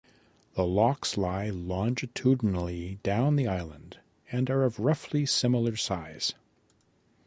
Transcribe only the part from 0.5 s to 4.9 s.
The lochs lie longitudinally down the island and are of